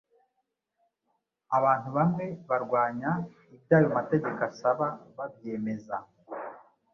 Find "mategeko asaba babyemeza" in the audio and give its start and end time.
3.97-5.95